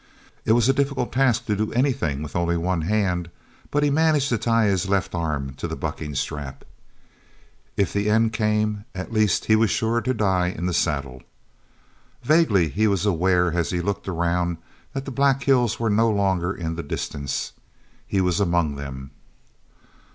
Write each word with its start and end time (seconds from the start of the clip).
It 0.45 0.53
was 0.53 0.67
a 0.67 0.73
difficult 0.73 1.11
task 1.11 1.45
to 1.45 1.55
do 1.55 1.71
anything 1.73 2.23
with 2.23 2.35
only 2.35 2.57
one 2.57 2.81
hand, 2.81 3.29
but 3.69 3.83
he 3.83 3.91
managed 3.91 4.29
to 4.29 4.37
tie 4.39 4.65
his 4.65 4.89
left 4.89 5.13
arm 5.13 5.53
to 5.57 5.67
the 5.67 5.75
bucking 5.75 6.15
strap. 6.15 6.65
If 7.77 7.93
the 7.93 8.09
end 8.09 8.33
came, 8.33 8.85
at 8.95 9.13
least 9.13 9.45
he 9.45 9.55
was 9.55 9.69
sure 9.69 10.01
to 10.01 10.11
die 10.11 10.47
in 10.47 10.65
the 10.65 10.73
saddle. 10.73 11.21
Vaguely 12.23 12.69
he 12.69 12.87
was 12.87 13.05
aware 13.05 13.51
as 13.53 13.69
he 13.69 13.79
looked 13.79 14.07
around 14.07 14.57
that 14.93 15.05
the 15.05 15.11
black 15.11 15.43
hills 15.43 15.79
were 15.79 15.87
no 15.91 16.09
longer 16.09 16.51
in 16.51 16.73
the 16.73 16.81
distance. 16.81 17.53
He 18.07 18.21
was 18.21 18.39
among 18.39 18.77
them. 18.77 19.11